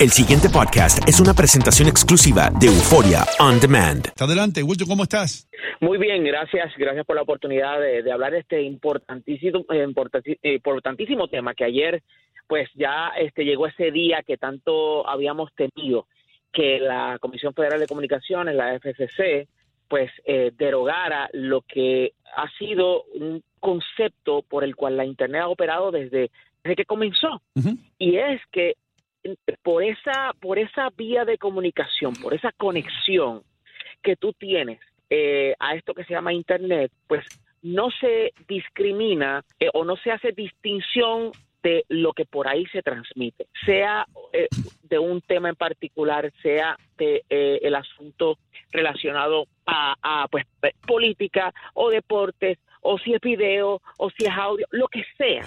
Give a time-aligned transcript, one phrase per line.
[0.00, 4.06] El siguiente podcast es una presentación exclusiva de Euforia On Demand.
[4.20, 5.50] Adelante, Wilton, ¿cómo estás?
[5.80, 9.64] Muy bien, gracias, gracias por la oportunidad de, hablar de este importantísimo,
[10.44, 12.04] importantísimo tema que ayer,
[12.46, 16.06] pues ya este llegó ese día que tanto habíamos temido
[16.52, 19.48] que la Comisión Federal de Comunicaciones, la FCC,
[19.88, 25.48] pues eh, derogara lo que ha sido un concepto por el cual la Internet ha
[25.48, 26.30] operado desde,
[26.62, 27.42] desde que comenzó.
[27.98, 28.76] Y es que
[29.62, 33.42] por esa, por esa vía de comunicación, por esa conexión
[34.02, 34.80] que tú tienes
[35.10, 37.24] eh, a esto que se llama Internet, pues
[37.62, 42.82] no se discrimina eh, o no se hace distinción de lo que por ahí se
[42.82, 44.48] transmite, sea eh,
[44.82, 48.38] de un tema en particular, sea de el asunto
[48.70, 50.44] relacionado a, a, pues
[50.86, 55.44] política o deportes, o si es video, o si es audio, lo que sea.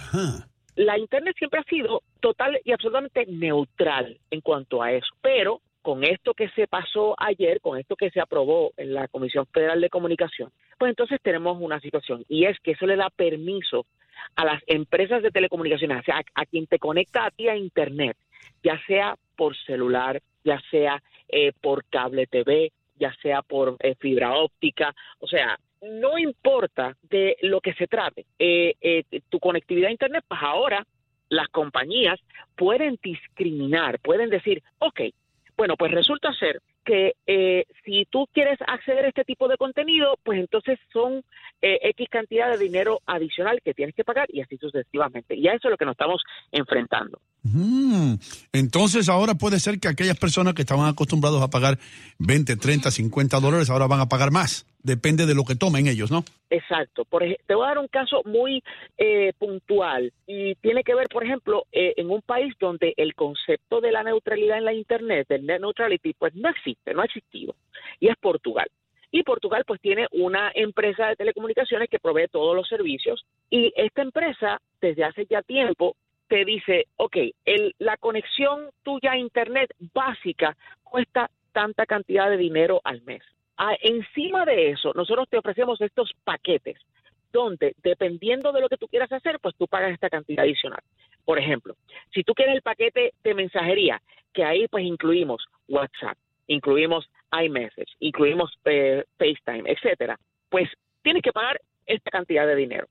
[0.76, 6.04] La Internet siempre ha sido total y absolutamente neutral en cuanto a eso, pero con
[6.04, 9.90] esto que se pasó ayer, con esto que se aprobó en la Comisión Federal de
[9.90, 12.24] Comunicación, pues entonces tenemos una situación.
[12.30, 13.86] Y es que eso le da permiso
[14.36, 18.16] a las empresas de telecomunicaciones, o sea, a, quien te conecta a ti a Internet,
[18.63, 24.35] ya sea por celular, ya sea eh, por cable TV, ya sea por eh, fibra
[24.35, 29.91] óptica, o sea, no importa de lo que se trate, eh, eh, tu conectividad a
[29.91, 30.85] Internet, pues ahora
[31.32, 32.20] las compañías
[32.55, 34.99] pueden discriminar, pueden decir, ok,
[35.57, 40.18] bueno, pues resulta ser que eh, si tú quieres acceder a este tipo de contenido,
[40.23, 41.23] pues entonces son
[41.62, 45.35] X cantidad de dinero adicional que tienes que pagar y así sucesivamente.
[45.35, 47.21] Y a eso es lo que nos estamos enfrentando.
[47.43, 48.16] Mm,
[48.54, 51.77] entonces ahora puede ser que aquellas personas que estaban acostumbrados a pagar
[52.18, 54.66] 20, 30, 50 dólares ahora van a pagar más.
[54.84, 56.24] Depende de lo que tomen ellos, ¿no?
[56.49, 57.05] Exacto.
[57.05, 58.63] Por te voy a dar un caso muy
[58.98, 63.79] eh, puntual y tiene que ver, por ejemplo, eh, en un país donde el concepto
[63.79, 67.56] de la neutralidad en la Internet, el net neutrality, pues no existe, no ha existido.
[68.00, 68.68] Y es Portugal.
[69.12, 74.01] Y Portugal pues tiene una empresa de telecomunicaciones que provee todos los servicios y esta
[74.01, 75.95] empresa desde hace ya tiempo
[76.27, 82.79] te dice, ok, el, la conexión tuya a Internet básica cuesta tanta cantidad de dinero
[82.85, 83.22] al mes.
[83.81, 86.77] Encima de eso, nosotros te ofrecemos estos paquetes
[87.31, 90.81] donde, dependiendo de lo que tú quieras hacer, pues tú pagas esta cantidad adicional.
[91.23, 91.75] Por ejemplo,
[92.13, 94.01] si tú quieres el paquete de mensajería,
[94.33, 96.17] que ahí pues incluimos WhatsApp,
[96.47, 100.17] incluimos iMessage, incluimos eh, FaceTime, etcétera,
[100.50, 100.69] pues
[101.01, 102.88] tienes que pagar esta cantidad de dinero.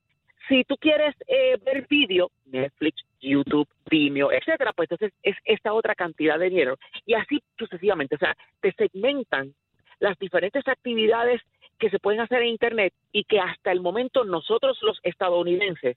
[0.47, 5.95] Si tú quieres eh, ver vídeo, Netflix, YouTube, Vimeo, etcétera, pues entonces es esta otra
[5.95, 6.77] cantidad de dinero.
[7.05, 9.53] Y así sucesivamente, o sea, te segmentan
[10.01, 11.41] las diferentes actividades
[11.79, 15.95] que se pueden hacer en Internet y que hasta el momento nosotros los estadounidenses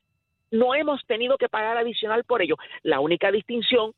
[0.51, 2.57] no hemos tenido que pagar adicional por ello.
[2.83, 3.93] La única distinción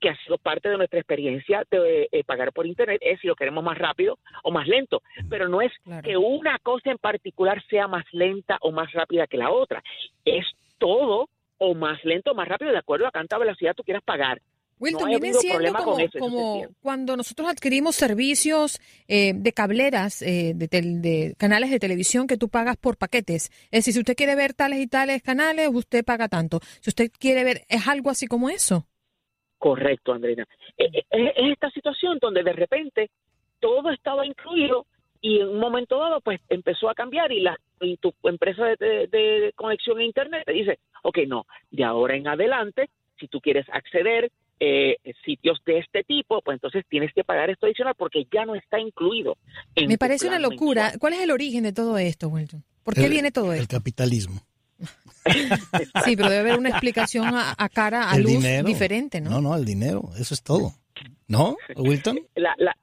[0.00, 3.36] que ha sido parte de nuestra experiencia de eh, pagar por Internet es si lo
[3.36, 5.70] queremos más rápido o más lento, pero no es
[6.02, 9.82] que una cosa en particular sea más lenta o más rápida que la otra,
[10.24, 10.44] es
[10.78, 14.40] todo o más lento o más rápido de acuerdo a cuánta velocidad tú quieras pagar.
[14.78, 15.72] Wilton, viene siendo
[16.18, 22.36] como, cuando nosotros adquirimos servicios eh, de cableras, eh, de, de, canales de televisión que
[22.36, 23.50] tú pagas por paquetes.
[23.70, 26.58] Es decir, si usted quiere ver tales y tales canales, usted paga tanto.
[26.80, 28.86] Si usted quiere ver, ¿es algo así como eso?
[29.58, 30.44] Correcto, Andreina.
[30.76, 33.10] E, e, es, esta situación donde de repente
[33.60, 34.86] todo estaba incluido
[35.20, 39.52] y en un momento dado pues empezó a cambiar y la y tu empresa de,
[39.54, 44.30] conexión a internet te dice, ok, no, de ahora en adelante, si tú quieres acceder
[44.64, 48.54] eh, sitios de este tipo, pues entonces tienes que pagar esto adicional porque ya no
[48.54, 49.36] está incluido.
[49.74, 50.92] Me parece una locura.
[51.00, 52.62] ¿Cuál es el origen de todo esto, Wilton?
[52.84, 53.62] ¿Por qué viene todo esto?
[53.62, 54.40] El capitalismo.
[56.04, 59.30] sí, pero debe haber una explicación a, cara, a luz diferente, ¿no?
[59.30, 60.74] No, no, el dinero, eso es todo.
[61.26, 62.20] ¿No, Wilton?
[62.36, 62.76] La, la,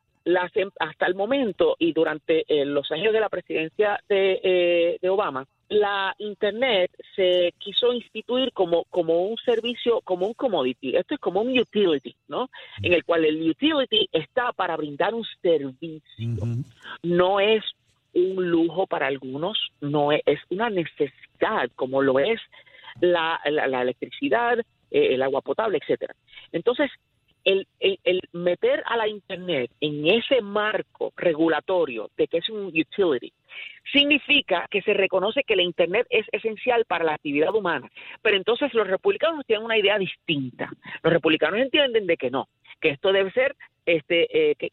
[0.55, 5.09] em, hasta el momento y durante eh, los años de la presidencia de, eh, de
[5.09, 10.95] Obama, la Internet se quiso instituir como, como un servicio, como un commodity.
[10.95, 12.49] Esto es como un utility, ¿no?
[12.81, 16.01] En el cual el utility está para brindar un servicio.
[17.03, 17.63] No es
[18.13, 22.41] un lujo para algunos, no es, una necesidad como lo es
[22.99, 26.15] la, la, electricidad, eh, el agua potable, etcétera.
[26.51, 26.89] Entonces,
[27.43, 33.33] el, el, meter a la Internet en ese marco regulatorio de que es un utility
[33.91, 37.89] significa que se reconoce que la Internet es esencial para la actividad humana.
[38.21, 40.69] Pero entonces los republicanos tienen una idea distinta.
[41.01, 42.47] Los republicanos entienden de que no,
[42.79, 43.55] que esto debe ser
[43.85, 44.71] este, eh, que,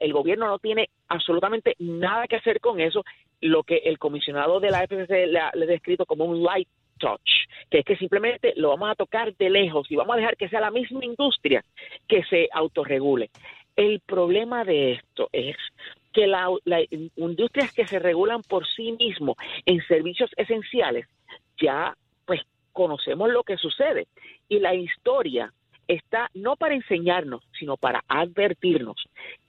[0.00, 3.04] el gobierno no tiene absolutamente nada que hacer con eso,
[3.40, 6.68] lo que el comisionado de la FCC le ha, descrito como un light
[7.00, 7.30] touch,
[7.68, 10.48] que es que simplemente lo vamos a tocar de lejos y vamos a dejar que
[10.48, 11.64] sea la misma industria
[12.06, 13.30] que se autorregule.
[13.74, 15.56] El problema de esto es
[16.12, 16.50] que las
[17.16, 21.06] industrias que se regulan por sí mismos en servicios esenciales,
[21.60, 22.42] ya pues
[22.72, 24.06] conocemos lo que sucede.
[24.48, 25.52] Y la historia
[25.88, 28.96] está no para enseñarnos, sino para advertirnos.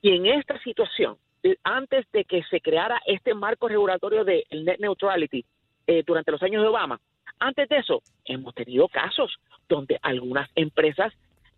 [0.01, 1.17] Y en esta situación,
[1.63, 5.43] antes de que se creara este marco regulatorio de net neutrality
[5.87, 6.99] eh, durante los años de Obama,
[7.41, 11.11] antes de eso hemos tenido casos donde algunas empresas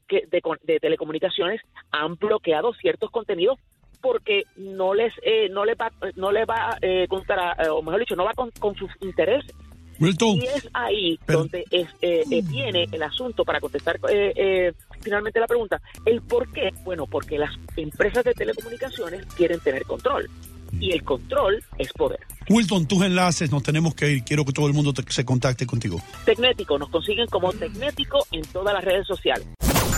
[0.07, 3.59] que de, telecomunicaciones han bloqueado ciertos contenidos
[4.01, 8.15] porque no les eh, no les va no les va eh, contra o mejor dicho
[8.15, 9.53] no va con, sus intereses
[10.00, 14.00] y es ahí donde es, eh, viene el asunto para contestar
[15.01, 16.71] finalmente la pregunta el por qué.
[16.83, 20.30] Bueno porque las empresas de telecomunicaciones quieren tener control
[20.79, 22.19] y el control es poder.
[22.49, 24.23] Wilton, tus enlaces, nos tenemos que ir.
[24.23, 26.01] Quiero que todo el mundo se contacte contigo.
[26.25, 29.47] Tecnético, nos consiguen como Tecnético en todas las redes sociales.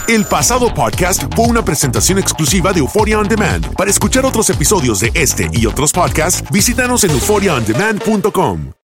[0.08, 3.74] El pasado podcast fue una presentación exclusiva de Euphoria On Demand.
[3.74, 8.76] Para escuchar otros episodios de este y otros podcasts, visítanos en euphoriaondemand.com.